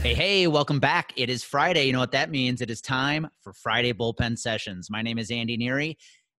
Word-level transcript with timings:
Hey, 0.00 0.14
hey, 0.14 0.46
welcome 0.46 0.78
back. 0.78 1.12
It 1.16 1.28
is 1.28 1.42
Friday. 1.42 1.84
You 1.84 1.92
know 1.92 1.98
what 1.98 2.12
that 2.12 2.30
means? 2.30 2.60
It 2.60 2.70
is 2.70 2.80
time 2.80 3.26
for 3.42 3.52
Friday 3.52 3.92
Bullpen 3.92 4.38
Sessions. 4.38 4.88
My 4.88 5.02
name 5.02 5.18
is 5.18 5.28
Andy 5.28 5.58
Neary, 5.58 5.96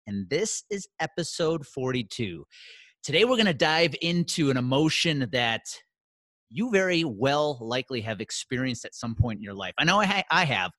and 0.07 0.29
this 0.29 0.63
is 0.71 0.87
episode 1.01 1.67
42. 1.67 2.45
Today, 3.03 3.25
we're 3.25 3.35
going 3.35 3.47
to 3.47 3.53
dive 3.53 3.93
into 4.01 4.49
an 4.49 4.55
emotion 4.55 5.27
that 5.33 5.63
you 6.49 6.71
very 6.71 7.03
well 7.03 7.57
likely 7.61 7.99
have 7.99 8.21
experienced 8.21 8.85
at 8.85 8.95
some 8.95 9.13
point 9.13 9.39
in 9.39 9.43
your 9.43 9.53
life. 9.53 9.73
I 9.77 9.83
know 9.83 9.99
I, 9.99 10.05
ha- 10.05 10.23
I 10.31 10.45
have, 10.45 10.71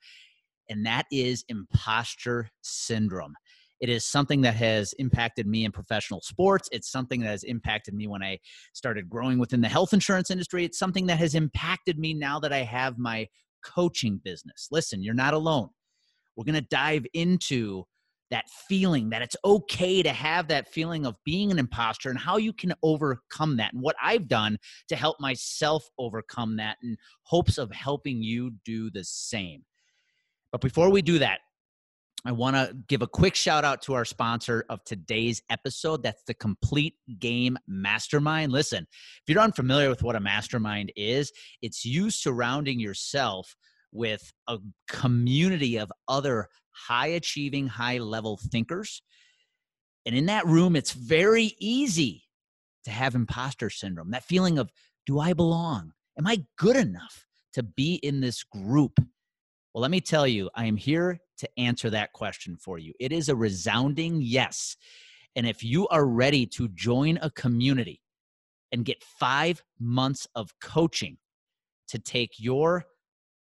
and 0.71 0.87
that 0.87 1.05
is 1.13 1.45
imposter 1.49 2.49
syndrome. 2.63 3.35
It 3.81 3.89
is 3.89 4.05
something 4.05 4.43
that 4.43 4.55
has 4.57 4.93
impacted 4.95 5.47
me 5.47 5.65
in 5.65 5.73
professional 5.73 6.21
sports. 6.21 6.69
It's 6.71 6.91
something 6.91 7.21
that 7.21 7.29
has 7.29 7.45
impacted 7.45 7.95
me 7.95 8.07
when 8.07 8.23
I 8.23 8.39
started 8.75 9.09
growing 9.09 9.39
within 9.39 9.61
the 9.61 9.69
health 9.69 9.93
insurance 9.93 10.31
industry. 10.31 10.65
It's 10.65 10.79
something 10.79 11.07
that 11.07 11.19
has 11.19 11.35
impacted 11.35 11.99
me 11.99 12.13
now 12.13 12.39
that 12.41 12.53
I 12.53 12.59
have 12.59 12.99
my 12.99 13.27
coaching 13.65 14.21
business. 14.23 14.69
Listen, 14.71 15.03
you're 15.03 15.15
not 15.15 15.35
alone. 15.35 15.71
We're 16.37 16.45
going 16.45 16.55
to 16.55 16.69
dive 16.69 17.07
into 17.15 17.85
that 18.31 18.45
feeling 18.69 19.11
that 19.11 19.23
it's 19.23 19.37
okay 19.45 20.03
to 20.03 20.13
have 20.13 20.49
that 20.49 20.69
feeling 20.69 21.05
of 21.05 21.17
being 21.25 21.51
an 21.51 21.59
imposter 21.59 22.11
and 22.11 22.19
how 22.19 22.37
you 22.37 22.53
can 22.53 22.73
overcome 22.83 23.57
that 23.57 23.73
and 23.73 23.83
what 23.83 23.97
I've 24.01 24.29
done 24.29 24.57
to 24.89 24.97
help 24.97 25.19
myself 25.21 25.85
overcome 25.99 26.57
that 26.57 26.77
in 26.83 26.97
hopes 27.25 27.59
of 27.59 27.73
helping 27.73 28.23
you 28.23 28.53
do 28.65 28.91
the 28.91 29.05
same. 29.05 29.65
But 30.53 30.61
before 30.61 30.91
we 30.91 31.03
do 31.03 31.19
that, 31.19 31.41
I 32.25 32.33
want 32.33 32.55
to 32.57 32.77
give 32.87 33.01
a 33.01 33.07
quick 33.07 33.35
shout 33.35 33.65
out 33.65 33.81
to 33.83 33.95
our 33.95 34.05
sponsor 34.05 34.67
of 34.69 34.85
today's 34.85 35.43
episode. 35.49 36.03
That's 36.03 36.23
the 36.25 36.35
Complete 36.35 36.95
Game 37.19 37.57
Mastermind. 37.67 38.53
Listen, 38.53 38.87
if 38.91 39.23
you're 39.27 39.41
unfamiliar 39.41 39.89
with 39.89 40.03
what 40.03 40.17
a 40.17 40.21
mastermind 40.21 40.93
is, 40.97 41.33
it's 41.63 41.85
you 41.85 42.11
surrounding 42.11 42.79
yourself 42.79 43.57
with 43.91 44.33
a 44.49 44.59
community 44.87 45.79
of 45.79 45.91
other 46.09 46.49
high 46.73 47.09
achieving, 47.09 47.69
high 47.69 47.99
level 47.99 48.39
thinkers. 48.51 49.03
And 50.05 50.15
in 50.15 50.27
that 50.27 50.47
room, 50.47 50.77
it's 50.77 50.93
very 50.93 51.55
easy 51.59 52.25
to 52.85 52.91
have 52.91 53.15
imposter 53.15 53.71
syndrome 53.71 54.11
that 54.11 54.25
feeling 54.25 54.59
of, 54.59 54.71
do 55.07 55.21
I 55.21 55.33
belong? 55.33 55.93
Am 56.19 56.27
I 56.27 56.45
good 56.59 56.77
enough 56.77 57.25
to 57.55 57.63
be 57.63 57.95
in 57.95 58.21
this 58.21 58.45
group? 58.45 58.99
Well, 59.73 59.83
let 59.83 59.91
me 59.91 60.01
tell 60.01 60.27
you, 60.27 60.51
I 60.55 60.67
am 60.67 60.77
here 60.77 61.21
to 61.39 61.49
answer 61.59 61.91
that 61.91 62.13
question 62.13 62.57
for 62.57 62.79
you. 62.79 62.93
It 62.99 63.13
is 63.13 63.29
a 63.29 63.37
resounding 63.37 64.21
yes. 64.21 64.77
And 65.37 65.47
if 65.47 65.63
you 65.63 65.87
are 65.89 66.07
ready 66.07 66.45
to 66.47 66.69
join 66.69 67.19
a 67.23 67.31
community 67.31 68.03
and 68.73 68.85
get 68.85 69.05
five 69.05 69.63
months 69.79 70.27
of 70.35 70.53
coaching 70.61 71.19
to 71.89 71.99
take 72.01 72.33
your 72.39 72.85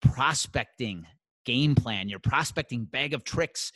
prospecting 0.01 1.05
game 1.45 1.75
plan, 1.75 2.09
your 2.09 2.19
prospecting 2.19 2.83
bag 2.83 3.13
of 3.13 3.23
tricks 3.23 3.71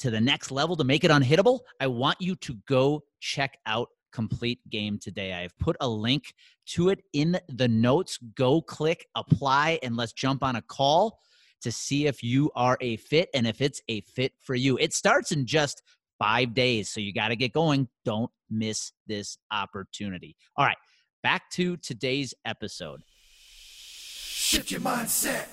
to 0.00 0.10
the 0.10 0.20
next 0.20 0.50
level 0.50 0.76
to 0.76 0.84
make 0.84 1.02
it 1.02 1.10
unhittable, 1.10 1.60
I 1.80 1.86
want 1.86 2.20
you 2.20 2.34
to 2.36 2.56
go 2.68 3.04
check 3.20 3.58
out 3.66 3.88
Complete 4.12 4.58
Game 4.68 4.98
today. 4.98 5.32
I 5.32 5.42
have 5.42 5.56
put 5.58 5.76
a 5.80 5.88
link 5.88 6.34
to 6.66 6.90
it 6.90 7.02
in 7.12 7.38
the 7.48 7.68
notes. 7.68 8.18
Go 8.34 8.60
click 8.60 9.06
apply 9.14 9.78
and 9.82 9.96
let's 9.96 10.12
jump 10.12 10.42
on 10.42 10.56
a 10.56 10.62
call 10.62 11.20
to 11.62 11.72
see 11.72 12.06
if 12.06 12.22
you 12.22 12.50
are 12.54 12.76
a 12.80 12.96
fit 12.96 13.28
and 13.34 13.46
if 13.46 13.60
it's 13.60 13.80
a 13.88 14.00
fit 14.02 14.32
for 14.40 14.54
you. 14.54 14.78
It 14.78 14.92
starts 14.92 15.32
in 15.32 15.46
just 15.46 15.82
five 16.18 16.54
days, 16.54 16.90
so 16.90 17.00
you 17.00 17.12
got 17.12 17.28
to 17.28 17.36
get 17.36 17.52
going. 17.52 17.88
Don't 18.04 18.30
miss 18.50 18.92
this 19.06 19.38
opportunity. 19.50 20.36
All 20.56 20.64
right, 20.64 20.76
back 21.22 21.50
to 21.52 21.76
today's 21.78 22.34
episode. 22.44 23.02
Shift 23.42 24.70
your 24.70 24.80
mindset. 24.80 25.46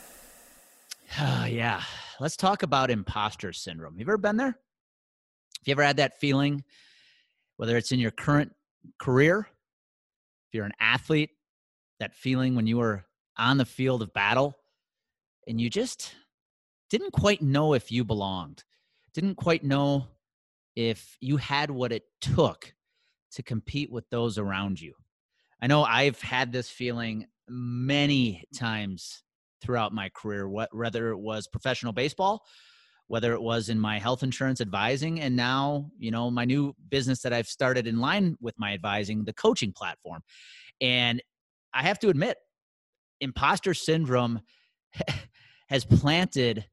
Uh, 1.20 1.46
yeah, 1.50 1.82
let's 2.20 2.38
talk 2.38 2.64
about 2.64 2.92
imposter 2.92 3.54
syndrome. 3.54 3.94
Have 3.94 4.00
you 4.00 4.06
ever 4.06 4.18
been 4.18 4.38
there? 4.38 4.48
Have 4.48 5.66
you 5.66 5.72
ever 5.72 5.84
had 5.84 5.98
that 5.98 6.20
feeling, 6.20 6.64
whether 7.58 7.78
it's 7.78 7.92
in 7.92 8.00
your 8.00 8.12
current 8.12 8.54
career, 9.00 9.48
if 10.48 10.54
you're 10.54 10.66
an 10.66 10.74
athlete, 10.80 11.32
that 12.00 12.16
feeling 12.16 12.56
when 12.56 12.68
you 12.68 12.78
were 12.78 13.06
on 13.38 13.58
the 13.58 13.66
field 13.66 14.02
of 14.02 14.14
battle 14.14 14.56
and 15.48 15.60
you 15.60 15.70
just 15.70 16.14
didn't 16.90 17.12
quite 17.12 17.42
know 17.42 17.74
if 17.74 17.92
you 17.92 18.04
belonged, 18.04 18.64
didn't 19.14 19.36
quite 19.36 19.64
know 19.64 20.08
if 20.76 21.18
you 21.20 21.38
had 21.38 21.72
what 21.72 21.92
it 21.92 22.04
took 22.22 22.74
to 23.32 23.44
compete 23.44 23.92
with 23.92 24.10
those 24.10 24.38
around 24.38 24.80
you. 24.80 24.94
I 25.62 25.68
know 25.68 25.84
I've 25.84 26.22
had 26.22 26.52
this 26.52 26.70
feeling 26.70 27.26
many 27.50 28.44
times 28.56 29.24
throughout 29.62 29.94
my 29.94 30.10
career, 30.10 30.48
whether 30.48 31.12
it 31.12 31.18
was 31.18 31.48
professional 31.48 31.94
baseball, 31.94 32.46
whether 33.08 33.34
it 33.34 33.42
was 33.42 33.70
in 33.70 33.80
my 33.80 33.98
health 33.98 34.22
insurance 34.22 34.62
advising, 34.62 35.22
and 35.22 35.36
now, 35.36 35.90
you 35.98 36.12
know, 36.12 36.30
my 36.30 36.46
new 36.46 36.76
business 36.90 37.22
that 37.22 37.34
I've 37.34 37.48
started 37.48 37.88
in 37.88 38.00
line 38.00 38.38
with 38.40 38.54
my 38.60 38.74
advising, 38.74 39.24
the 39.24 39.34
coaching 39.34 39.72
platform. 39.72 40.22
And 40.82 41.24
I 41.74 41.84
have 41.84 42.00
to 42.00 42.10
admit, 42.10 42.38
imposter 43.20 43.74
syndrome 43.74 44.42
has 45.70 45.86
planted 45.86 46.66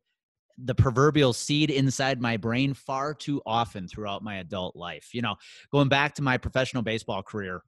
the 0.56 0.75
proverbial 0.75 1.32
seed 1.32 1.70
inside 1.70 2.20
my 2.20 2.36
brain 2.36 2.75
far 2.75 3.12
too 3.12 3.42
often 3.44 3.88
throughout 3.88 4.22
my 4.22 4.36
adult 4.36 4.76
life. 4.76 5.08
You 5.12 5.22
know, 5.22 5.34
going 5.72 5.88
back 5.88 6.14
to 6.14 6.22
my 6.22 6.38
professional 6.38 6.82
baseball 6.82 7.22
career, 7.22 7.62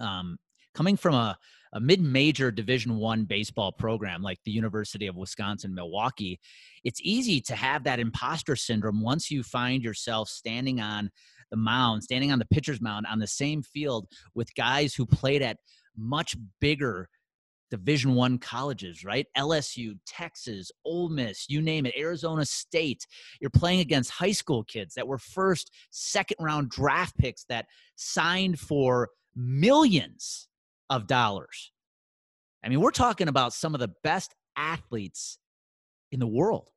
um, 0.00 0.38
coming 0.74 0.96
from 0.96 1.14
a, 1.14 1.36
a 1.72 1.80
mid-major 1.80 2.50
division 2.50 2.96
one 2.96 3.24
baseball 3.24 3.72
program 3.72 4.22
like 4.22 4.38
the 4.44 4.50
university 4.50 5.06
of 5.06 5.16
wisconsin 5.16 5.74
milwaukee 5.74 6.38
it's 6.84 7.00
easy 7.02 7.40
to 7.40 7.54
have 7.54 7.84
that 7.84 8.00
imposter 8.00 8.56
syndrome 8.56 9.02
once 9.02 9.30
you 9.30 9.42
find 9.42 9.82
yourself 9.82 10.28
standing 10.28 10.80
on 10.80 11.10
the 11.50 11.56
mound 11.56 12.02
standing 12.02 12.32
on 12.32 12.38
the 12.38 12.46
pitcher's 12.46 12.80
mound 12.80 13.06
on 13.06 13.18
the 13.18 13.26
same 13.26 13.62
field 13.62 14.06
with 14.34 14.54
guys 14.54 14.94
who 14.94 15.04
played 15.04 15.42
at 15.42 15.58
much 15.96 16.36
bigger 16.60 17.08
division 17.70 18.14
one 18.14 18.38
colleges 18.38 19.04
right? 19.04 19.26
Lsu 19.36 19.98
texas 20.06 20.70
Ole 20.84 21.08
miss 21.08 21.46
you 21.48 21.60
name 21.62 21.86
it 21.86 21.94
arizona 21.96 22.44
state. 22.44 23.06
You're 23.40 23.50
playing 23.50 23.80
against 23.80 24.10
high 24.10 24.32
school 24.32 24.64
kids 24.64 24.94
that 24.94 25.06
were 25.06 25.18
first 25.18 25.72
second 25.90 26.36
round 26.40 26.70
draft 26.70 27.16
picks 27.18 27.44
that 27.44 27.66
signed 27.96 28.58
for 28.58 29.10
millions 29.34 30.48
of 30.90 31.06
dollars. 31.06 31.72
I 32.64 32.68
mean 32.68 32.80
we're 32.80 32.90
talking 32.90 33.28
about 33.28 33.52
some 33.52 33.74
of 33.74 33.80
the 33.80 33.92
best 34.02 34.34
athletes 34.56 35.38
in 36.10 36.20
the 36.20 36.26
world. 36.26 36.70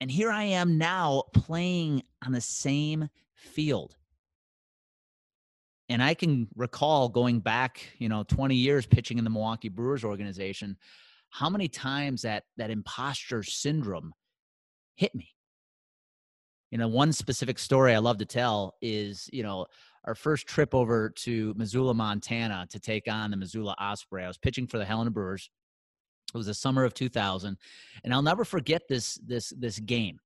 And 0.00 0.10
here 0.10 0.30
i 0.30 0.44
am 0.44 0.78
now 0.78 1.24
playing 1.34 2.02
on 2.24 2.32
the 2.32 2.40
same 2.40 3.08
field 3.34 3.96
and 5.90 6.00
I 6.00 6.14
can 6.14 6.46
recall 6.54 7.08
going 7.08 7.40
back, 7.40 7.80
you 7.98 8.08
know, 8.08 8.22
20 8.22 8.54
years 8.54 8.86
pitching 8.86 9.18
in 9.18 9.24
the 9.24 9.30
Milwaukee 9.30 9.68
Brewers 9.68 10.04
organization, 10.04 10.76
how 11.30 11.50
many 11.50 11.66
times 11.66 12.22
that 12.22 12.44
that 12.56 12.70
imposter 12.70 13.42
syndrome 13.42 14.14
hit 14.94 15.14
me. 15.14 15.34
You 16.70 16.78
know, 16.78 16.86
one 16.86 17.12
specific 17.12 17.58
story 17.58 17.92
I 17.92 17.98
love 17.98 18.18
to 18.18 18.24
tell 18.24 18.76
is, 18.80 19.28
you 19.32 19.42
know, 19.42 19.66
our 20.04 20.14
first 20.14 20.46
trip 20.46 20.74
over 20.76 21.10
to 21.10 21.52
Missoula, 21.56 21.92
Montana 21.92 22.68
to 22.70 22.78
take 22.78 23.10
on 23.10 23.32
the 23.32 23.36
Missoula 23.36 23.74
Osprey. 23.80 24.24
I 24.24 24.28
was 24.28 24.38
pitching 24.38 24.68
for 24.68 24.78
the 24.78 24.84
Helena 24.84 25.10
Brewers. 25.10 25.50
It 26.32 26.38
was 26.38 26.46
the 26.46 26.54
summer 26.54 26.84
of 26.84 26.94
2000, 26.94 27.56
and 28.04 28.14
I'll 28.14 28.22
never 28.22 28.44
forget 28.44 28.82
this 28.88 29.18
this 29.26 29.52
this 29.58 29.80
game. 29.80 30.20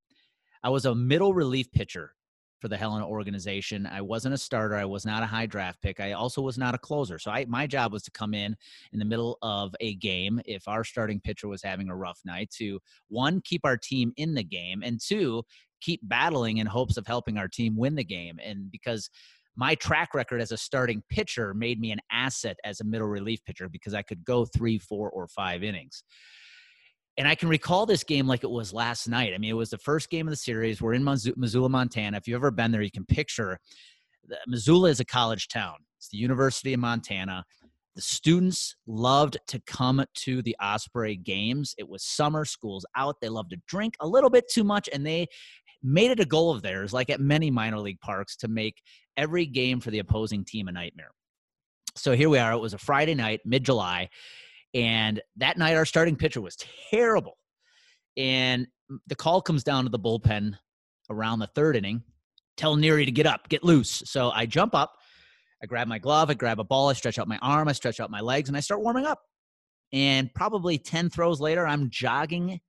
I 0.62 0.68
was 0.68 0.84
a 0.84 0.94
middle 0.94 1.32
relief 1.32 1.72
pitcher 1.72 2.12
for 2.60 2.68
the 2.68 2.76
Helena 2.76 3.06
organization. 3.06 3.86
I 3.86 4.00
wasn't 4.00 4.34
a 4.34 4.38
starter. 4.38 4.74
I 4.76 4.84
was 4.84 5.04
not 5.04 5.22
a 5.22 5.26
high 5.26 5.46
draft 5.46 5.82
pick. 5.82 6.00
I 6.00 6.12
also 6.12 6.40
was 6.40 6.56
not 6.56 6.74
a 6.74 6.78
closer. 6.78 7.18
So 7.18 7.30
I, 7.30 7.44
my 7.46 7.66
job 7.66 7.92
was 7.92 8.02
to 8.04 8.10
come 8.10 8.34
in 8.34 8.56
in 8.92 8.98
the 8.98 9.04
middle 9.04 9.38
of 9.42 9.74
a 9.80 9.94
game 9.96 10.40
if 10.46 10.66
our 10.66 10.84
starting 10.84 11.20
pitcher 11.20 11.48
was 11.48 11.62
having 11.62 11.88
a 11.88 11.96
rough 11.96 12.20
night 12.24 12.50
to 12.58 12.80
one, 13.08 13.40
keep 13.44 13.64
our 13.64 13.76
team 13.76 14.12
in 14.16 14.34
the 14.34 14.44
game, 14.44 14.82
and 14.82 15.00
two, 15.00 15.42
keep 15.80 16.00
battling 16.04 16.58
in 16.58 16.66
hopes 16.66 16.96
of 16.96 17.06
helping 17.06 17.36
our 17.36 17.48
team 17.48 17.76
win 17.76 17.94
the 17.94 18.04
game. 18.04 18.38
And 18.42 18.70
because 18.70 19.10
my 19.56 19.74
track 19.76 20.14
record 20.14 20.40
as 20.40 20.52
a 20.52 20.56
starting 20.56 21.02
pitcher 21.08 21.54
made 21.54 21.80
me 21.80 21.92
an 21.92 22.00
asset 22.10 22.56
as 22.64 22.80
a 22.80 22.84
middle 22.84 23.06
relief 23.06 23.44
pitcher 23.44 23.68
because 23.68 23.94
I 23.94 24.02
could 24.02 24.24
go 24.24 24.44
three, 24.44 24.78
four, 24.78 25.10
or 25.10 25.28
five 25.28 25.62
innings. 25.62 26.02
And 27.16 27.28
I 27.28 27.34
can 27.34 27.48
recall 27.48 27.86
this 27.86 28.02
game 28.02 28.26
like 28.26 28.42
it 28.42 28.50
was 28.50 28.72
last 28.72 29.08
night. 29.08 29.34
I 29.34 29.38
mean, 29.38 29.50
it 29.50 29.54
was 29.54 29.70
the 29.70 29.78
first 29.78 30.10
game 30.10 30.26
of 30.26 30.32
the 30.32 30.36
series. 30.36 30.82
We're 30.82 30.94
in 30.94 31.04
Missoula, 31.04 31.68
Montana. 31.68 32.16
If 32.16 32.26
you've 32.26 32.36
ever 32.36 32.50
been 32.50 32.72
there, 32.72 32.82
you 32.82 32.90
can 32.90 33.04
picture 33.04 33.58
Missoula 34.46 34.88
is 34.88 35.00
a 35.00 35.04
college 35.04 35.48
town. 35.48 35.76
It's 35.98 36.08
the 36.08 36.18
University 36.18 36.74
of 36.74 36.80
Montana. 36.80 37.44
The 37.94 38.00
students 38.00 38.74
loved 38.86 39.38
to 39.46 39.60
come 39.66 40.04
to 40.14 40.42
the 40.42 40.56
Osprey 40.60 41.16
games. 41.16 41.74
It 41.78 41.88
was 41.88 42.02
summer, 42.02 42.44
schools 42.44 42.84
out. 42.96 43.20
They 43.20 43.28
loved 43.28 43.50
to 43.50 43.58
drink 43.68 43.94
a 44.00 44.08
little 44.08 44.30
bit 44.30 44.50
too 44.50 44.64
much, 44.64 44.88
and 44.92 45.06
they 45.06 45.28
made 45.82 46.10
it 46.10 46.18
a 46.18 46.24
goal 46.24 46.50
of 46.50 46.62
theirs, 46.62 46.92
like 46.92 47.10
at 47.10 47.20
many 47.20 47.50
minor 47.52 47.78
league 47.78 48.00
parks, 48.00 48.36
to 48.38 48.48
make 48.48 48.82
every 49.16 49.46
game 49.46 49.78
for 49.78 49.92
the 49.92 50.00
opposing 50.00 50.44
team 50.44 50.66
a 50.66 50.72
nightmare. 50.72 51.12
So 51.94 52.16
here 52.16 52.28
we 52.28 52.38
are. 52.38 52.52
It 52.52 52.58
was 52.58 52.74
a 52.74 52.78
Friday 52.78 53.14
night, 53.14 53.40
mid 53.44 53.62
July, 53.64 54.08
And 54.74 55.22
that 55.36 55.56
night, 55.56 55.76
our 55.76 55.86
starting 55.86 56.16
pitcher 56.16 56.40
was 56.40 56.56
terrible. 56.90 57.38
And 58.16 58.66
the 59.06 59.14
call 59.14 59.40
comes 59.40 59.64
down 59.64 59.84
to 59.84 59.90
the 59.90 59.98
bullpen 59.98 60.54
around 61.10 61.38
the 61.38 61.46
third 61.48 61.76
inning. 61.76 62.02
Tell 62.56 62.76
Neary 62.76 63.04
to 63.04 63.12
get 63.12 63.26
up, 63.26 63.48
get 63.48 63.64
loose. 63.64 64.02
So 64.06 64.30
I 64.30 64.46
jump 64.46 64.74
up, 64.74 64.94
I 65.62 65.66
grab 65.66 65.88
my 65.88 65.98
glove, 65.98 66.30
I 66.30 66.34
grab 66.34 66.60
a 66.60 66.64
ball, 66.64 66.88
I 66.88 66.92
stretch 66.92 67.18
out 67.18 67.26
my 67.26 67.38
arm, 67.38 67.68
I 67.68 67.72
stretch 67.72 68.00
out 68.00 68.10
my 68.10 68.20
legs, 68.20 68.48
and 68.48 68.56
I 68.56 68.60
start 68.60 68.82
warming 68.82 69.06
up. 69.06 69.20
And 69.92 70.32
probably 70.34 70.78
10 70.78 71.10
throws 71.10 71.40
later, 71.40 71.66
I'm 71.66 71.90
jogging 71.90 72.60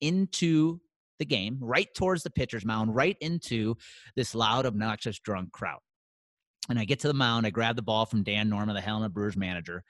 into 0.00 0.80
the 1.18 1.24
game, 1.24 1.58
right 1.60 1.88
towards 1.94 2.22
the 2.22 2.30
pitcher's 2.30 2.64
mound, 2.64 2.94
right 2.94 3.16
into 3.20 3.76
this 4.16 4.34
loud, 4.34 4.66
obnoxious, 4.66 5.18
drunk 5.20 5.52
crowd. 5.52 5.78
And 6.68 6.78
I 6.78 6.84
get 6.84 7.00
to 7.00 7.08
the 7.08 7.14
mound, 7.14 7.46
I 7.46 7.50
grab 7.50 7.76
the 7.76 7.82
ball 7.82 8.06
from 8.06 8.22
Dan 8.22 8.48
Norman, 8.48 8.74
the 8.74 8.80
Helena 8.80 9.08
Brewers 9.08 9.36
manager, 9.36 9.84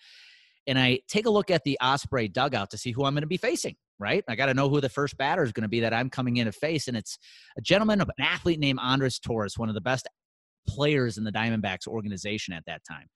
and 0.66 0.78
I 0.78 1.00
take 1.08 1.26
a 1.26 1.30
look 1.30 1.50
at 1.50 1.64
the 1.64 1.78
Osprey 1.82 2.28
dugout 2.28 2.70
to 2.70 2.78
see 2.78 2.90
who 2.90 3.04
I'm 3.04 3.14
going 3.14 3.22
to 3.22 3.28
be 3.28 3.36
facing, 3.36 3.76
right? 3.98 4.24
I 4.28 4.36
got 4.36 4.46
to 4.46 4.54
know 4.54 4.68
who 4.68 4.80
the 4.80 4.88
first 4.88 5.16
batter 5.16 5.42
is 5.42 5.52
going 5.52 5.62
to 5.62 5.68
be 5.68 5.80
that 5.80 5.92
I'm 5.92 6.10
coming 6.10 6.38
in 6.38 6.46
to 6.46 6.52
face. 6.52 6.88
And 6.88 6.96
it's 6.96 7.18
a 7.56 7.60
gentleman, 7.60 8.00
an 8.00 8.08
athlete 8.18 8.60
named 8.60 8.78
Andres 8.82 9.18
Torres, 9.18 9.58
one 9.58 9.68
of 9.68 9.74
the 9.74 9.80
best 9.80 10.08
players 10.66 11.18
in 11.18 11.24
the 11.24 11.32
Diamondbacks 11.32 11.86
organization 11.86 12.54
at 12.54 12.64
that 12.66 12.82
time. 12.88 13.06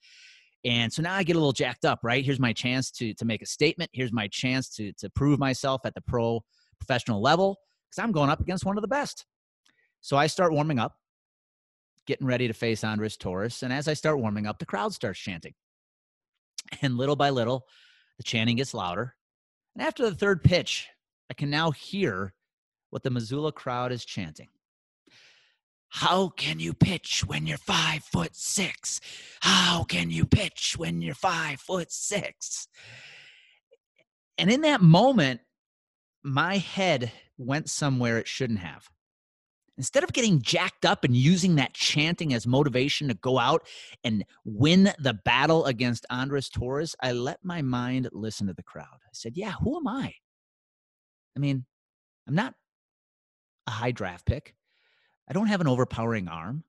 And 0.65 0.93
so 0.93 1.03
now 1.03 1.15
I 1.15 1.23
get 1.23 1.37
a 1.37 1.39
little 1.39 1.53
jacked 1.53 1.85
up, 1.85 2.01
right? 2.03 2.25
Here's 2.25 2.41
my 2.41 2.53
chance 2.53 2.91
to 2.93 3.15
to 3.15 3.25
make 3.25 3.43
a 3.43 3.47
statement. 3.47 3.91
Here's 3.93 4.13
my 4.13 4.29
chance 4.29 4.69
to 4.77 4.93
to 4.95 5.09
prove 5.11 5.39
myself 5.39 5.83
at 5.85 5.95
the 5.95 6.01
pro 6.01 6.43
professional 6.79 7.23
level 7.23 7.59
because 7.89 8.03
I'm 8.03 8.13
going 8.13 8.29
up 8.29 8.41
against 8.41 8.65
one 8.65 8.77
of 8.77 8.83
the 8.83 8.89
best. 8.89 9.25
So 10.01 10.17
I 10.17 10.27
start 10.27 10.53
warming 10.53 10.79
up, 10.79 10.97
getting 12.07 12.27
ready 12.27 12.49
to 12.49 12.55
face 12.55 12.85
Andres 12.85 13.17
Torres. 13.17 13.63
And 13.63 13.73
as 13.73 13.89
I 13.89 13.95
start 13.95 14.19
warming 14.19 14.47
up, 14.47 14.59
the 14.59 14.67
crowd 14.67 14.93
starts 14.93 15.19
chanting. 15.19 15.55
And 16.83 16.97
little 16.97 17.17
by 17.17 17.31
little, 17.31 17.67
the 18.17 18.23
chanting 18.23 18.57
gets 18.57 18.75
louder. 18.75 19.15
And 19.75 19.87
after 19.87 20.09
the 20.09 20.15
third 20.15 20.43
pitch, 20.43 20.89
I 21.31 21.35
can 21.35 21.51
now 21.51 21.71
hear 21.71 22.35
what 22.91 23.03
the 23.03 23.11
Missoula 23.11 23.53
crowd 23.53 23.93
is 23.93 24.05
chanting. 24.05 24.49
How 25.91 26.29
can 26.29 26.61
you 26.61 26.75
pitch 26.75 27.25
when 27.27 27.47
you're 27.47 27.57
five 27.59 28.05
foot 28.05 28.37
six? 28.37 29.01
How 29.41 29.85
can 29.85 30.11
you 30.11 30.27
pitch 30.27 30.75
when 30.77 31.01
you're 31.01 31.15
five 31.15 31.61
foot 31.61 31.91
six? 31.91 32.69
And 34.37 34.51
in 34.51 34.61
that 34.63 34.83
moment, 34.83 35.41
my 36.23 36.59
head 36.59 37.11
went 37.39 37.71
somewhere 37.71 38.19
it 38.19 38.29
shouldn't 38.29 38.59
have. 38.61 38.89
Instead 39.79 40.03
of 40.03 40.13
getting 40.13 40.43
jacked 40.43 40.85
up 40.85 41.05
and 41.05 41.15
using 41.15 41.55
that 41.55 41.73
chanting 41.73 42.35
as 42.35 42.49
motivation 42.49 43.07
to 43.07 43.15
go 43.15 43.39
out 43.39 43.65
and 44.03 44.25
win 44.45 44.93
the 44.99 45.15
battle 45.25 45.65
against 45.67 46.05
Andres 46.11 46.49
Torres, 46.49 46.97
I 47.01 47.13
let 47.13 47.39
my 47.45 47.63
mind 47.63 48.09
listen 48.13 48.49
to 48.49 48.53
the 48.53 48.63
crowd. 48.65 48.87
I 48.93 49.11
said, 49.13 49.37
Yeah, 49.37 49.53
who 49.53 49.77
am 49.77 49.87
I? 49.87 50.13
I 51.37 51.41
mean, 51.41 51.65
I'm 52.27 52.35
not 52.35 52.55
a 53.69 53.71
high 53.71 53.93
draft 53.93 54.27
pick. 54.27 54.57
I 55.29 55.33
don't 55.33 55.47
have 55.47 55.61
an 55.61 55.69
overpowering 55.69 56.27
arm. 56.27 56.65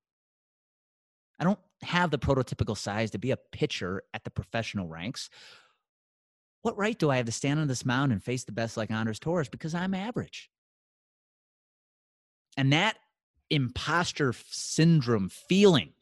I 1.40 1.46
don't 1.46 1.60
have 1.82 2.12
the 2.12 2.20
prototypical 2.20 2.78
size 2.78 3.12
to 3.12 3.18
be 3.18 3.32
a 3.32 3.38
pitcher 3.38 4.04
at 4.14 4.24
the 4.24 4.30
professional 4.30 4.88
ranks. 4.88 5.32
What 6.62 6.78
right 6.78 7.00
do 7.00 7.10
I 7.10 7.18
have 7.18 7.26
to 7.26 7.32
stand 7.32 7.60
on 7.60 7.68
this 7.68 7.86
mound 7.86 8.12
and 8.12 8.24
face 8.24 8.44
the 8.44 8.52
best 8.52 8.78
like 8.78 8.92
Andres 8.92 9.18
Torres? 9.18 9.50
Because 9.50 9.74
I'm 9.74 9.96
average. 9.96 10.50
And 12.60 12.74
that 12.74 12.98
imposter 13.50 14.34
syndrome 14.50 15.30
feeling, 15.30 15.94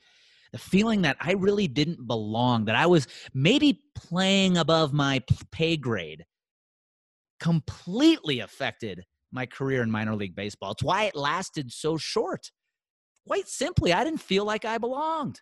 the 0.51 0.57
feeling 0.57 1.03
that 1.03 1.15
I 1.21 1.33
really 1.33 1.67
didn't 1.67 2.07
belong, 2.07 2.65
that 2.65 2.75
I 2.75 2.87
was 2.87 3.05
maybe 3.31 3.83
playing 3.93 4.57
above 4.57 4.91
my 4.91 5.21
pay 5.51 5.77
grade, 5.77 6.25
completely 7.39 8.39
affected 8.39 9.05
my 9.31 9.45
career 9.45 9.83
in 9.83 9.91
minor 9.91 10.15
league 10.15 10.33
baseball. 10.33 10.71
It's 10.71 10.81
why 10.81 11.03
it 11.03 11.15
lasted 11.15 11.71
so 11.71 11.95
short. 11.95 12.51
Quite 13.27 13.47
simply, 13.47 13.93
I 13.93 14.03
didn't 14.03 14.21
feel 14.21 14.43
like 14.43 14.65
I 14.65 14.79
belonged. 14.79 15.41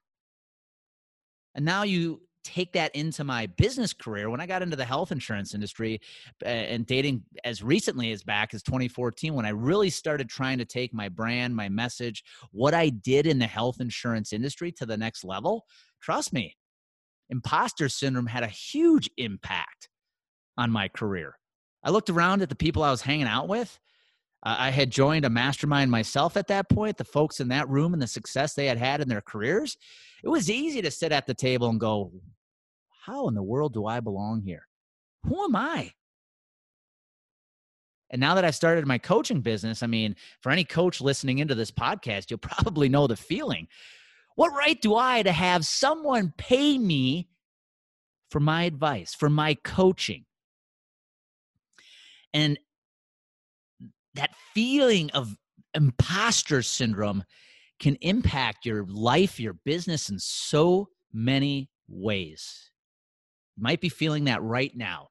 And 1.55 1.63
now 1.63 1.83
you 1.83 2.23
take 2.45 2.71
that 2.73 2.95
into 2.95 3.23
my 3.23 3.47
business 3.47 3.91
career 3.91 4.29
when 4.29 4.39
i 4.39 4.45
got 4.45 4.61
into 4.61 4.75
the 4.75 4.85
health 4.85 5.11
insurance 5.11 5.55
industry 5.55 5.99
and 6.45 6.85
dating 6.85 7.23
as 7.43 7.63
recently 7.63 8.11
as 8.11 8.23
back 8.23 8.53
as 8.53 8.61
2014 8.61 9.33
when 9.33 9.45
i 9.45 9.49
really 9.49 9.89
started 9.89 10.29
trying 10.29 10.59
to 10.59 10.65
take 10.65 10.93
my 10.93 11.09
brand 11.09 11.55
my 11.55 11.67
message 11.67 12.23
what 12.51 12.73
i 12.73 12.87
did 12.87 13.25
in 13.25 13.39
the 13.39 13.47
health 13.47 13.81
insurance 13.81 14.31
industry 14.31 14.71
to 14.71 14.85
the 14.85 14.95
next 14.95 15.23
level 15.23 15.65
trust 16.01 16.31
me 16.31 16.55
imposter 17.29 17.89
syndrome 17.89 18.27
had 18.27 18.43
a 18.43 18.47
huge 18.47 19.09
impact 19.17 19.89
on 20.57 20.69
my 20.69 20.87
career 20.87 21.37
i 21.83 21.89
looked 21.89 22.11
around 22.11 22.43
at 22.43 22.49
the 22.49 22.55
people 22.55 22.83
i 22.83 22.91
was 22.91 23.01
hanging 23.01 23.27
out 23.27 23.47
with 23.47 23.79
I 24.47 24.69
had 24.69 24.91
joined 24.91 25.25
a 25.25 25.29
mastermind 25.29 25.89
myself 25.89 26.37
at 26.37 26.47
that 26.49 26.69
point, 26.69 26.97
the 26.97 27.03
folks 27.03 27.39
in 27.39 27.47
that 27.47 27.67
room 27.67 27.93
and 27.93 28.01
the 28.01 28.05
success 28.05 28.53
they 28.53 28.67
had 28.67 28.77
had 28.77 29.01
in 29.01 29.09
their 29.09 29.21
careers. 29.21 29.75
It 30.23 30.29
was 30.29 30.51
easy 30.51 30.83
to 30.83 30.91
sit 30.91 31.11
at 31.11 31.25
the 31.25 31.33
table 31.33 31.67
and 31.67 31.79
go, 31.79 32.11
how 33.05 33.27
in 33.27 33.35
the 33.35 33.43
world 33.43 33.73
do 33.73 33.85
I 33.85 33.99
belong 33.99 34.41
here? 34.41 34.67
Who 35.27 35.43
am 35.43 35.55
I? 35.55 35.91
And 38.09 38.19
now 38.19 38.35
that 38.35 38.45
I've 38.45 38.55
started 38.55 38.87
my 38.87 38.97
coaching 38.97 39.41
business, 39.41 39.83
I 39.83 39.87
mean, 39.87 40.15
for 40.41 40.51
any 40.51 40.63
coach 40.63 41.01
listening 41.01 41.39
into 41.39 41.53
this 41.53 41.71
podcast, 41.71 42.29
you'll 42.29 42.39
probably 42.39 42.89
know 42.89 43.05
the 43.05 43.15
feeling. 43.15 43.67
What 44.35 44.53
right 44.53 44.81
do 44.81 44.95
I 44.95 45.21
to 45.21 45.31
have 45.31 45.65
someone 45.65 46.33
pay 46.37 46.77
me 46.77 47.27
for 48.31 48.39
my 48.39 48.63
advice, 48.63 49.13
for 49.13 49.29
my 49.29 49.53
coaching? 49.53 50.25
And 52.33 52.57
that 54.15 54.31
feeling 54.53 55.11
of 55.11 55.35
imposter 55.73 56.63
syndrome 56.63 57.23
can 57.79 57.97
impact 58.01 58.65
your 58.65 58.85
life, 58.85 59.39
your 59.39 59.53
business 59.53 60.09
in 60.09 60.17
so 60.17 60.89
many 61.13 61.69
ways 61.87 62.71
might 63.57 63.81
be 63.81 63.89
feeling 63.89 64.25
that 64.25 64.41
right 64.41 64.75
now. 64.75 65.09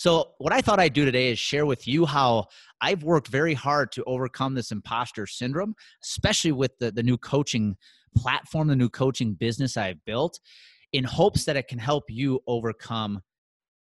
So, 0.00 0.30
what 0.38 0.50
I 0.50 0.62
thought 0.62 0.80
I'd 0.80 0.94
do 0.94 1.04
today 1.04 1.30
is 1.30 1.38
share 1.38 1.66
with 1.66 1.86
you 1.86 2.06
how 2.06 2.46
I've 2.80 3.02
worked 3.02 3.28
very 3.28 3.52
hard 3.52 3.92
to 3.92 4.04
overcome 4.04 4.54
this 4.54 4.72
imposter 4.72 5.26
syndrome, 5.26 5.74
especially 6.02 6.52
with 6.52 6.78
the, 6.78 6.90
the 6.90 7.02
new 7.02 7.18
coaching 7.18 7.76
platform, 8.16 8.68
the 8.68 8.76
new 8.76 8.88
coaching 8.88 9.34
business 9.34 9.76
I've 9.76 10.02
built, 10.06 10.40
in 10.94 11.04
hopes 11.04 11.44
that 11.44 11.56
it 11.56 11.68
can 11.68 11.78
help 11.78 12.04
you 12.08 12.40
overcome 12.46 13.20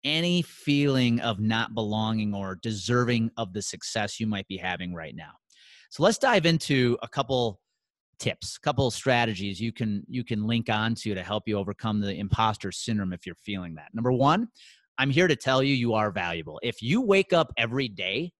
any 0.04 0.42
feeling 0.42 1.18
of 1.20 1.40
not 1.40 1.74
belonging 1.74 2.34
or 2.34 2.58
deserving 2.60 3.30
of 3.38 3.54
the 3.54 3.62
success 3.62 4.20
you 4.20 4.26
might 4.26 4.46
be 4.48 4.58
having 4.58 4.92
right 4.92 5.16
now. 5.16 5.32
So, 5.88 6.02
let's 6.02 6.18
dive 6.18 6.44
into 6.44 6.98
a 7.02 7.08
couple 7.08 7.61
tips, 8.22 8.56
a 8.56 8.60
couple 8.60 8.86
of 8.86 8.94
strategies 8.94 9.60
you 9.60 9.72
can 9.72 10.04
you 10.08 10.22
can 10.22 10.46
link 10.46 10.70
onto 10.70 11.12
to 11.12 11.22
help 11.22 11.48
you 11.48 11.58
overcome 11.58 12.00
the 12.00 12.14
imposter 12.14 12.70
syndrome 12.70 13.12
if 13.12 13.26
you're 13.26 13.34
feeling 13.34 13.74
that. 13.74 13.88
Number 13.92 14.12
1, 14.12 14.46
I'm 14.98 15.10
here 15.10 15.26
to 15.26 15.34
tell 15.34 15.62
you 15.62 15.74
you 15.74 15.94
are 15.94 16.12
valuable. 16.12 16.60
If 16.62 16.80
you 16.82 17.00
wake 17.00 17.32
up 17.32 17.52
every 17.56 17.88
day 17.88 18.32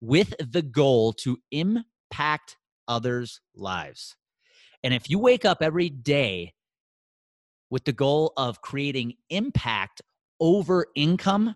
with 0.00 0.34
the 0.38 0.62
goal 0.62 1.12
to 1.12 1.36
impact 1.50 2.56
others' 2.88 3.40
lives. 3.54 4.16
And 4.82 4.94
if 4.94 5.10
you 5.10 5.18
wake 5.18 5.44
up 5.44 5.58
every 5.60 5.90
day 5.90 6.54
with 7.70 7.84
the 7.84 7.92
goal 7.92 8.32
of 8.36 8.62
creating 8.62 9.14
impact 9.28 10.00
over 10.40 10.86
income, 10.94 11.54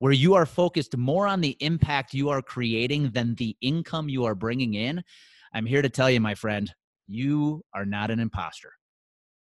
where 0.00 0.12
you 0.12 0.34
are 0.34 0.46
focused 0.46 0.96
more 0.96 1.26
on 1.26 1.40
the 1.40 1.56
impact 1.60 2.12
you 2.12 2.28
are 2.28 2.42
creating 2.42 3.10
than 3.10 3.36
the 3.36 3.56
income 3.60 4.08
you 4.08 4.24
are 4.24 4.34
bringing 4.34 4.74
in, 4.74 5.02
I'm 5.54 5.66
here 5.66 5.82
to 5.82 5.88
tell 5.88 6.10
you, 6.10 6.20
my 6.20 6.34
friend, 6.34 6.72
you 7.06 7.62
are 7.74 7.84
not 7.84 8.10
an 8.10 8.20
imposter. 8.20 8.72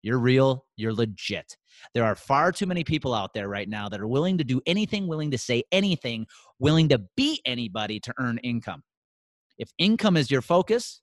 You're 0.03 0.19
real, 0.19 0.65
you're 0.77 0.93
legit. 0.93 1.55
There 1.93 2.03
are 2.03 2.15
far 2.15 2.51
too 2.51 2.65
many 2.65 2.83
people 2.83 3.13
out 3.13 3.33
there 3.33 3.47
right 3.47 3.69
now 3.69 3.87
that 3.89 4.01
are 4.01 4.07
willing 4.07 4.37
to 4.39 4.43
do 4.43 4.59
anything, 4.65 5.07
willing 5.07 5.31
to 5.31 5.37
say 5.37 5.63
anything, 5.71 6.25
willing 6.59 6.89
to 6.89 7.01
beat 7.15 7.41
anybody 7.45 7.99
to 7.99 8.13
earn 8.19 8.39
income. 8.39 8.81
If 9.57 9.69
income 9.77 10.17
is 10.17 10.31
your 10.31 10.41
focus, 10.41 11.01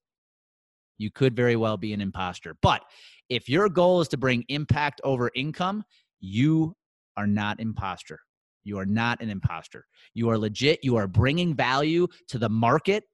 you 0.99 1.13
could 1.13 1.37
very 1.37 1.55
well 1.55 1.77
be 1.77 1.93
an 1.93 2.01
imposter. 2.01 2.57
But 2.61 2.83
if 3.29 3.49
your 3.49 3.69
goal 3.69 4.01
is 4.01 4.09
to 4.09 4.17
bring 4.17 4.45
impact 4.49 5.01
over 5.05 5.31
income, 5.35 5.85
you 6.19 6.75
are 7.17 7.27
not 7.27 7.61
imposter. 7.61 8.19
You 8.65 8.79
are 8.79 8.87
not 8.87 9.23
an 9.23 9.31
imposter. 9.31 9.85
You 10.15 10.29
are 10.31 10.39
legit. 10.39 10.81
You 10.83 10.97
are 10.97 11.07
bringing 11.07 11.55
value 11.55 12.09
to 12.29 12.39
the 12.39 12.49
market. 12.49 13.05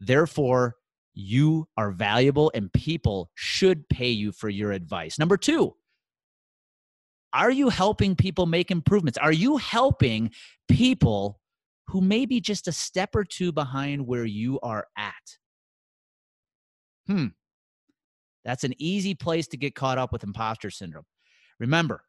Therefore, 0.00 0.74
you 1.14 1.68
are 1.76 1.90
valuable 1.90 2.50
and 2.54 2.72
people 2.72 3.30
should 3.34 3.88
pay 3.88 4.10
you 4.10 4.32
for 4.32 4.48
your 4.48 4.72
advice. 4.72 5.18
Number 5.18 5.36
two, 5.36 5.74
are 7.32 7.50
you 7.50 7.68
helping 7.68 8.14
people 8.14 8.46
make 8.46 8.70
improvements? 8.70 9.18
Are 9.18 9.32
you 9.32 9.56
helping 9.56 10.30
people 10.68 11.40
who 11.88 12.00
may 12.00 12.26
be 12.26 12.40
just 12.40 12.68
a 12.68 12.72
step 12.72 13.14
or 13.14 13.24
two 13.24 13.52
behind 13.52 14.06
where 14.06 14.24
you 14.24 14.60
are 14.60 14.86
at? 14.96 15.14
Hmm. 17.06 17.26
That's 18.44 18.64
an 18.64 18.74
easy 18.78 19.14
place 19.14 19.48
to 19.48 19.56
get 19.56 19.74
caught 19.74 19.98
up 19.98 20.12
with 20.12 20.22
imposter 20.22 20.70
syndrome. 20.70 21.06
Remember, 21.58 22.04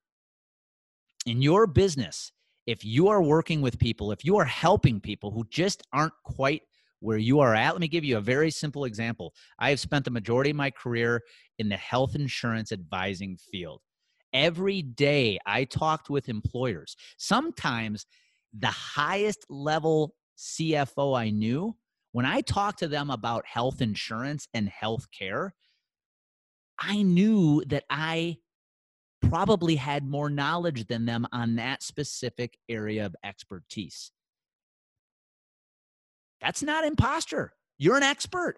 in 1.26 1.42
your 1.42 1.66
business, 1.66 2.32
if 2.68 2.84
you 2.84 3.08
are 3.08 3.22
working 3.22 3.62
with 3.62 3.80
people, 3.80 4.12
if 4.12 4.26
you 4.26 4.38
are 4.38 4.46
helping 4.46 5.00
people 5.00 5.32
who 5.32 5.46
just 5.50 5.84
aren't 5.94 6.14
quite 6.24 6.64
where 7.00 7.18
you 7.18 7.40
are 7.40 7.54
at, 7.54 7.74
let 7.74 7.82
me 7.82 7.88
give 7.88 8.04
you 8.04 8.18
a 8.18 8.22
very 8.22 8.50
simple 8.50 8.86
example. 8.86 9.34
I 9.60 9.70
have 9.70 9.80
spent 9.80 10.06
the 10.06 10.12
majority 10.12 10.50
of 10.52 10.56
my 10.56 10.72
career 10.72 11.22
in 11.60 11.70
the 11.70 11.78
health 11.78 12.16
insurance 12.16 12.72
advising 12.72 13.38
field. 13.52 13.82
Every 14.34 14.82
day 14.82 15.40
I 15.46 15.66
talked 15.66 16.10
with 16.10 16.30
employers. 16.30 16.96
Sometimes 17.18 18.06
the 18.58 18.68
highest 18.68 19.46
level 19.50 20.14
CFO 20.38 21.18
I 21.18 21.30
knew, 21.30 21.76
when 22.12 22.26
I 22.26 22.42
talked 22.42 22.80
to 22.80 22.88
them 22.88 23.10
about 23.10 23.46
health 23.46 23.82
insurance 23.82 24.48
and 24.54 24.70
health 24.70 25.08
care, 25.18 25.54
I 26.80 27.02
knew 27.02 27.64
that 27.68 27.84
I 27.90 28.38
probably 29.22 29.76
had 29.76 30.06
more 30.06 30.30
knowledge 30.30 30.88
than 30.88 31.06
them 31.06 31.26
on 31.32 31.56
that 31.56 31.84
specific 31.84 32.58
area 32.70 33.06
of 33.06 33.16
expertise. 33.24 34.12
That's 36.46 36.62
not 36.62 36.86
imposter. 36.86 37.54
You're 37.80 37.98
an 37.98 38.04
expert. 38.04 38.58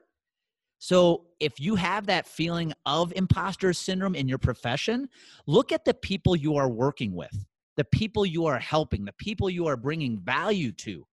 So 0.78 1.28
if 1.40 1.58
you 1.58 1.76
have 1.76 2.08
that 2.08 2.28
feeling 2.28 2.74
of 2.86 3.14
imposter 3.16 3.72
syndrome 3.72 4.14
in 4.14 4.28
your 4.28 4.40
profession, 4.40 5.08
look 5.48 5.72
at 5.72 5.86
the 5.86 5.94
people 5.94 6.36
you 6.36 6.58
are 6.58 6.68
working 6.68 7.16
with, 7.16 7.34
the 7.78 7.86
people 7.86 8.26
you 8.26 8.46
are 8.46 8.60
helping, 8.60 9.06
the 9.06 9.14
people 9.14 9.50
you 9.50 9.68
are 9.68 9.78
bringing 9.78 10.20
value 10.20 10.74
to. 10.74 11.08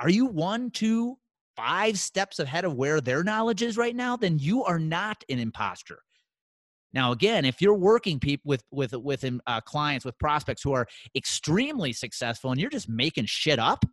Are 0.00 0.08
you 0.08 0.24
one, 0.24 0.70
two, 0.70 1.18
five 1.54 1.98
steps 1.98 2.38
ahead 2.38 2.64
of 2.64 2.72
where 2.72 3.02
their 3.02 3.22
knowledge 3.22 3.60
is 3.60 3.76
right 3.76 3.94
now? 3.94 4.16
Then 4.16 4.38
you 4.38 4.64
are 4.64 4.78
not 4.78 5.22
an 5.28 5.38
imposter. 5.38 5.98
Now, 6.94 7.12
again, 7.12 7.44
if 7.44 7.60
you're 7.60 7.74
working 7.74 8.18
people 8.18 8.48
with 8.48 8.64
with 8.70 8.94
with 8.94 9.24
uh, 9.46 9.60
clients 9.60 10.06
with 10.06 10.18
prospects 10.18 10.62
who 10.62 10.72
are 10.72 10.86
extremely 11.14 11.92
successful, 11.92 12.52
and 12.52 12.60
you're 12.60 12.70
just 12.70 12.88
making 12.88 13.26
shit 13.26 13.58
up 13.58 13.84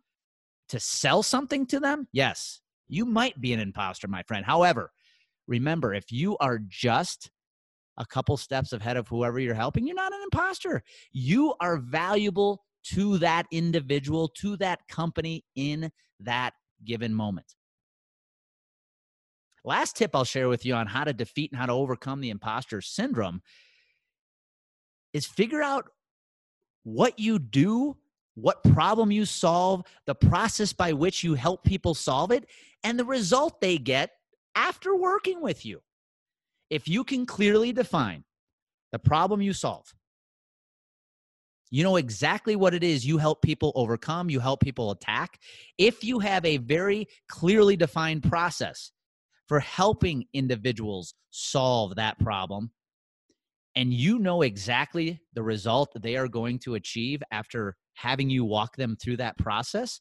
to 0.72 0.80
sell 0.80 1.22
something 1.22 1.66
to 1.66 1.78
them, 1.78 2.08
yes, 2.12 2.62
you 2.88 3.04
might 3.04 3.38
be 3.38 3.52
an 3.52 3.60
imposter, 3.60 4.08
my 4.08 4.22
friend. 4.22 4.44
However, 4.44 4.90
remember, 5.46 5.92
if 5.92 6.10
you 6.10 6.38
are 6.38 6.60
just 6.66 7.30
a 7.98 8.06
couple 8.06 8.38
steps 8.38 8.72
ahead 8.72 8.96
of 8.96 9.06
whoever 9.06 9.38
you're 9.38 9.52
helping, 9.52 9.86
you're 9.86 9.94
not 9.94 10.14
an 10.14 10.20
imposter. 10.24 10.82
You 11.12 11.54
are 11.60 11.76
valuable 11.76 12.64
to 12.84 13.18
that 13.18 13.44
individual, 13.52 14.28
to 14.28 14.56
that 14.56 14.88
company 14.88 15.44
in 15.54 15.92
that 16.20 16.54
given 16.86 17.12
moment. 17.12 17.54
Last 19.62 19.94
tip 19.94 20.16
I'll 20.16 20.24
share 20.24 20.48
with 20.48 20.64
you 20.64 20.74
on 20.74 20.86
how 20.86 21.04
to 21.04 21.12
defeat 21.12 21.52
and 21.52 21.60
how 21.60 21.66
to 21.66 21.72
overcome 21.72 22.22
the 22.22 22.30
imposter 22.30 22.80
syndrome 22.80 23.42
is 25.12 25.26
figure 25.26 25.62
out 25.62 25.90
what 26.82 27.18
you 27.18 27.38
do, 27.38 27.98
what 28.34 28.62
problem 28.62 29.10
you 29.10 29.24
solve, 29.24 29.84
the 30.06 30.14
process 30.14 30.72
by 30.72 30.92
which 30.92 31.22
you 31.22 31.34
help 31.34 31.64
people 31.64 31.94
solve 31.94 32.30
it, 32.30 32.48
and 32.82 32.98
the 32.98 33.04
result 33.04 33.60
they 33.60 33.78
get 33.78 34.12
after 34.54 34.96
working 34.96 35.40
with 35.40 35.64
you. 35.64 35.82
If 36.70 36.88
you 36.88 37.04
can 37.04 37.26
clearly 37.26 37.72
define 37.72 38.24
the 38.92 38.98
problem 38.98 39.42
you 39.42 39.52
solve, 39.52 39.92
you 41.70 41.82
know 41.82 41.96
exactly 41.96 42.54
what 42.54 42.74
it 42.74 42.84
is 42.84 43.06
you 43.06 43.16
help 43.16 43.40
people 43.40 43.72
overcome, 43.74 44.28
you 44.28 44.40
help 44.40 44.60
people 44.60 44.90
attack. 44.90 45.38
If 45.78 46.04
you 46.04 46.18
have 46.18 46.44
a 46.44 46.58
very 46.58 47.08
clearly 47.28 47.76
defined 47.76 48.22
process 48.24 48.92
for 49.48 49.60
helping 49.60 50.24
individuals 50.32 51.14
solve 51.30 51.96
that 51.96 52.18
problem. 52.18 52.70
And 53.74 53.92
you 53.92 54.18
know 54.18 54.42
exactly 54.42 55.20
the 55.34 55.42
result 55.42 55.92
they 56.00 56.16
are 56.16 56.28
going 56.28 56.58
to 56.60 56.74
achieve 56.74 57.22
after 57.30 57.76
having 57.94 58.30
you 58.30 58.44
walk 58.44 58.76
them 58.76 58.96
through 58.96 59.18
that 59.18 59.38
process. 59.38 60.00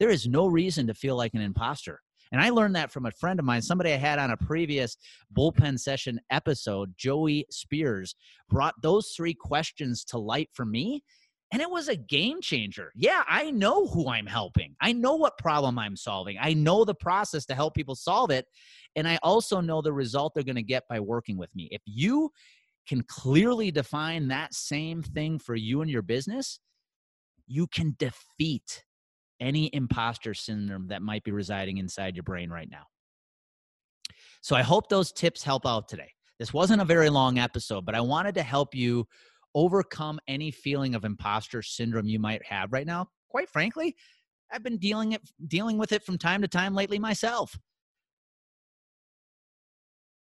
There 0.00 0.10
is 0.10 0.26
no 0.26 0.46
reason 0.46 0.86
to 0.86 0.94
feel 0.94 1.16
like 1.16 1.34
an 1.34 1.40
imposter. 1.40 2.00
And 2.32 2.40
I 2.40 2.48
learned 2.48 2.74
that 2.76 2.90
from 2.90 3.04
a 3.04 3.10
friend 3.10 3.38
of 3.38 3.44
mine, 3.44 3.60
somebody 3.60 3.92
I 3.92 3.96
had 3.96 4.18
on 4.18 4.30
a 4.30 4.36
previous 4.36 4.96
bullpen 5.36 5.78
session 5.78 6.18
episode, 6.30 6.94
Joey 6.96 7.46
Spears, 7.50 8.14
brought 8.48 8.74
those 8.80 9.12
three 9.14 9.34
questions 9.34 10.02
to 10.06 10.18
light 10.18 10.48
for 10.54 10.64
me. 10.64 11.02
And 11.52 11.60
it 11.60 11.70
was 11.70 11.88
a 11.88 11.96
game 11.96 12.40
changer. 12.40 12.90
Yeah, 12.96 13.22
I 13.28 13.50
know 13.50 13.86
who 13.86 14.08
I'm 14.08 14.26
helping. 14.26 14.74
I 14.80 14.94
know 14.94 15.16
what 15.16 15.36
problem 15.36 15.78
I'm 15.78 15.96
solving. 15.96 16.38
I 16.40 16.54
know 16.54 16.86
the 16.86 16.94
process 16.94 17.44
to 17.46 17.54
help 17.54 17.74
people 17.74 17.94
solve 17.94 18.30
it. 18.30 18.46
And 18.96 19.06
I 19.06 19.18
also 19.22 19.60
know 19.60 19.82
the 19.82 19.92
result 19.92 20.32
they're 20.34 20.42
going 20.42 20.56
to 20.56 20.62
get 20.62 20.88
by 20.88 21.00
working 21.00 21.36
with 21.36 21.54
me. 21.54 21.68
If 21.70 21.82
you 21.84 22.30
can 22.88 23.02
clearly 23.02 23.70
define 23.70 24.28
that 24.28 24.54
same 24.54 25.02
thing 25.02 25.38
for 25.38 25.54
you 25.54 25.82
and 25.82 25.90
your 25.90 26.00
business, 26.00 26.58
you 27.46 27.66
can 27.66 27.94
defeat 27.98 28.84
any 29.40 29.70
imposter 29.72 30.34
syndrome 30.34 30.88
that 30.88 31.02
might 31.02 31.24
be 31.24 31.32
residing 31.32 31.78
inside 31.78 32.16
your 32.16 32.22
brain 32.22 32.50
right 32.50 32.68
now. 32.70 32.84
So 34.40 34.56
I 34.56 34.62
hope 34.62 34.88
those 34.88 35.12
tips 35.12 35.42
help 35.42 35.66
out 35.66 35.88
today. 35.88 36.10
This 36.38 36.52
wasn't 36.52 36.82
a 36.82 36.84
very 36.84 37.08
long 37.08 37.38
episode, 37.38 37.84
but 37.84 37.94
I 37.94 38.00
wanted 38.00 38.34
to 38.36 38.42
help 38.42 38.74
you 38.74 39.06
overcome 39.54 40.18
any 40.26 40.50
feeling 40.50 40.94
of 40.94 41.04
imposter 41.04 41.62
syndrome 41.62 42.06
you 42.06 42.18
might 42.18 42.44
have 42.44 42.72
right 42.72 42.86
now. 42.86 43.08
Quite 43.28 43.48
frankly, 43.48 43.94
I've 44.50 44.62
been 44.62 44.78
dealing 44.78 45.12
it 45.12 45.22
dealing 45.46 45.78
with 45.78 45.92
it 45.92 46.04
from 46.04 46.18
time 46.18 46.42
to 46.42 46.48
time 46.48 46.74
lately 46.74 46.98
myself. 46.98 47.58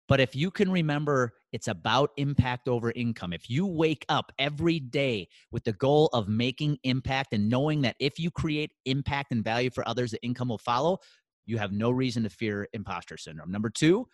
But 0.09 0.21
if 0.21 0.37
you 0.37 0.51
can 0.51 0.71
remember, 0.71 1.33
it's 1.53 1.69
about 1.69 2.11
impact 2.17 2.67
over 2.67 2.91
income. 2.93 3.33
If 3.33 3.49
you 3.51 3.67
wake 3.67 4.05
up 4.09 4.33
every 4.39 4.81
day 4.81 5.29
with 5.51 5.65
the 5.65 5.75
goal 5.75 6.09
of 6.13 6.29
making 6.29 6.79
impact 6.85 7.35
and 7.35 7.49
knowing 7.49 7.83
that 7.83 7.97
if 7.99 8.19
you 8.19 8.31
create 8.31 8.73
impact 8.87 9.33
and 9.33 9.45
value 9.45 9.71
for 9.71 9.87
others, 9.87 10.13
the 10.13 10.23
income 10.23 10.49
will 10.49 10.59
follow, 10.59 10.99
you 11.45 11.59
have 11.59 11.73
no 11.73 11.91
reason 11.91 12.23
to 12.23 12.31
fear 12.31 12.69
imposter 12.73 13.17
syndrome. 13.17 13.51
Number 13.51 13.71
two, 13.71 14.07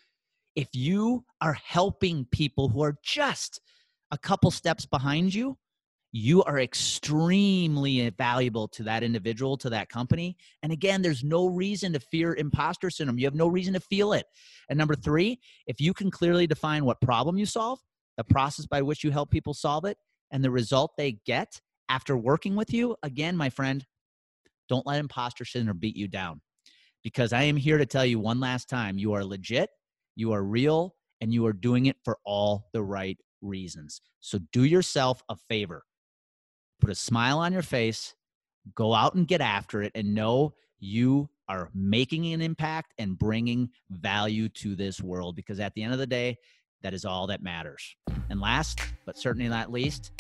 if 0.57 0.68
you 0.73 1.25
are 1.40 1.52
helping 1.52 2.26
people 2.33 2.68
who 2.68 2.83
are 2.83 2.97
just 3.02 3.61
a 4.11 4.18
couple 4.18 4.50
steps 4.50 4.87
behind 4.87 5.33
you, 5.33 5.57
you 6.12 6.43
are 6.45 6.59
extremely 6.59 8.09
valuable 8.11 8.67
to 8.69 8.83
that 8.83 9.03
individual, 9.03 9.57
to 9.59 9.71
that 9.71 9.91
company. 9.91 10.37
And 10.62 10.73
again, 10.73 11.03
there's 11.03 11.23
no 11.23 11.47
reason 11.47 11.93
to 11.93 12.00
fear 12.00 12.35
imposter 12.35 12.88
syndrome. 12.88 13.19
You 13.19 13.27
have 13.27 13.35
no 13.35 13.49
reason 13.49 13.75
to 13.75 13.81
feel 13.81 14.15
it. 14.15 14.25
And 14.71 14.79
number 14.79 14.95
mm-hmm. 14.95 15.03
three, 15.03 15.41
if 15.67 15.81
you 15.81 15.93
can 15.93 16.11
clearly 16.11 16.47
define 16.47 16.85
what 16.85 17.00
problem 17.00 17.37
you 17.37 17.47
solve, 17.47 17.79
the 18.17 18.25
process 18.25 18.67
by 18.67 18.83
which 18.83 19.05
you 19.05 19.11
help 19.11 19.31
people 19.31 19.55
solve 19.55 19.85
it, 19.85 19.99
and 20.31 20.43
the 20.43 20.50
result 20.50 20.93
they 20.97 21.19
get 21.27 21.61
after 21.88 22.17
working 22.17 22.57
with 22.57 22.73
you, 22.73 22.97
again, 23.03 23.37
my 23.37 23.50
friend, 23.50 23.85
don't 24.69 24.87
let 24.87 25.00
imposter 25.00 25.45
syndrome 25.45 25.79
beat 25.79 25.97
you 25.97 26.09
down. 26.09 26.41
Because 27.05 27.33
I 27.33 27.43
am 27.45 27.57
here 27.57 27.79
to 27.79 27.87
tell 27.87 28.05
you 28.05 28.19
one 28.19 28.41
last 28.41 28.69
time 28.69 28.99
you 28.99 29.12
are 29.12 29.25
legit, 29.25 29.71
you 30.17 30.33
are 30.33 30.43
real, 30.43 30.95
and 31.21 31.33
you 31.33 31.47
are 31.47 31.53
doing 31.53 31.87
it 31.87 31.97
for 32.05 32.19
all 32.25 32.69
the 32.73 32.83
right 32.83 33.19
reasons. 33.41 34.00
So 34.21 34.38
do 34.53 34.65
yourself 34.65 35.23
a 35.29 35.37
favor. 35.49 35.85
Put 36.80 36.90
a 36.90 36.94
smile 36.94 37.38
on 37.38 37.52
your 37.52 37.62
face, 37.62 38.14
go 38.75 38.94
out 38.94 39.14
and 39.14 39.26
get 39.26 39.40
after 39.40 39.82
it, 39.82 39.92
and 39.94 40.14
know 40.14 40.54
you 40.78 41.28
are 41.49 41.70
making 41.75 42.32
an 42.32 42.40
impact 42.40 42.92
and 42.99 43.18
bringing 43.18 43.70
value 43.90 44.49
to 44.50 44.76
this 44.76 45.00
world 45.00 45.35
because 45.35 45.61
at 45.61 45.75
the 45.75 45.82
end 45.82 45.92
of 45.92 45.99
the 45.99 46.06
day, 46.06 46.38
that 46.82 46.94
is 46.94 47.04
all 47.04 47.26
that 47.26 47.42
matters. 47.42 47.97
And 48.30 48.40
last, 48.40 48.80
but 49.04 49.18
certainly 49.18 49.49
not 49.49 49.73
least, 49.73 50.12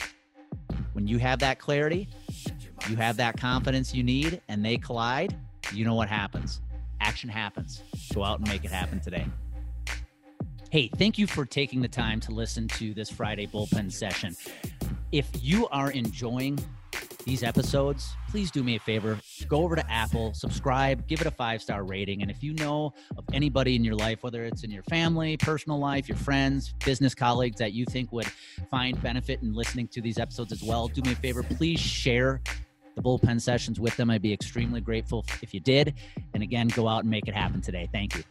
when 0.92 1.06
you 1.06 1.18
have 1.18 1.38
that 1.40 1.58
clarity, 1.58 2.08
you 2.88 2.96
have 2.96 3.16
that 3.18 3.36
confidence 3.36 3.94
you 3.94 4.02
need, 4.02 4.40
and 4.48 4.64
they 4.64 4.78
collide, 4.78 5.36
you 5.72 5.84
know 5.84 5.94
what 5.94 6.08
happens. 6.08 6.60
Action 7.00 7.28
happens. 7.28 7.82
Go 8.12 8.24
out 8.24 8.40
and 8.40 8.48
make 8.48 8.64
it 8.64 8.72
happen 8.72 8.98
today. 8.98 9.26
Hey, 10.70 10.90
thank 10.98 11.16
you 11.16 11.26
for 11.26 11.44
taking 11.46 11.80
the 11.80 11.88
time 11.88 12.20
to 12.20 12.32
listen 12.32 12.66
to 12.68 12.92
this 12.92 13.10
Friday 13.10 13.46
bullpen 13.46 13.92
session. 13.92 14.34
If 15.10 15.28
you 15.40 15.66
are 15.68 15.90
enjoying 15.90 16.58
these 17.24 17.42
episodes, 17.42 18.14
please 18.30 18.50
do 18.50 18.62
me 18.62 18.76
a 18.76 18.80
favor. 18.80 19.18
Go 19.48 19.62
over 19.62 19.74
to 19.74 19.90
Apple, 19.90 20.34
subscribe, 20.34 21.06
give 21.06 21.20
it 21.20 21.26
a 21.26 21.30
five 21.30 21.62
star 21.62 21.82
rating. 21.84 22.20
And 22.22 22.30
if 22.30 22.42
you 22.42 22.52
know 22.54 22.92
of 23.16 23.24
anybody 23.32 23.74
in 23.74 23.84
your 23.84 23.94
life, 23.94 24.22
whether 24.22 24.44
it's 24.44 24.64
in 24.64 24.70
your 24.70 24.82
family, 24.84 25.36
personal 25.36 25.78
life, 25.78 26.08
your 26.08 26.18
friends, 26.18 26.74
business 26.84 27.14
colleagues 27.14 27.58
that 27.58 27.72
you 27.72 27.86
think 27.86 28.12
would 28.12 28.26
find 28.70 29.00
benefit 29.02 29.42
in 29.42 29.54
listening 29.54 29.88
to 29.88 30.02
these 30.02 30.18
episodes 30.18 30.52
as 30.52 30.62
well, 30.62 30.88
do 30.88 31.00
me 31.02 31.12
a 31.12 31.16
favor. 31.16 31.42
Please 31.42 31.80
share 31.80 32.42
the 32.94 33.02
bullpen 33.02 33.40
sessions 33.40 33.80
with 33.80 33.96
them. 33.96 34.10
I'd 34.10 34.22
be 34.22 34.32
extremely 34.32 34.80
grateful 34.80 35.24
if 35.40 35.54
you 35.54 35.60
did. 35.60 35.94
And 36.34 36.42
again, 36.42 36.68
go 36.68 36.86
out 36.86 37.00
and 37.00 37.10
make 37.10 37.28
it 37.28 37.34
happen 37.34 37.62
today. 37.62 37.88
Thank 37.92 38.14
you. 38.16 38.24